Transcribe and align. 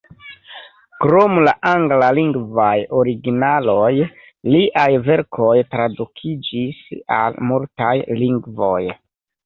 Krom 1.03 1.35
la 1.47 1.53
anglalingvaj 1.71 2.73
originaloj, 3.03 3.93
liaj 4.57 4.89
verkoj 5.11 5.53
tradukiĝis 5.77 6.85
al 7.23 7.43
multaj 7.53 7.97
lingvoj. 8.27 8.79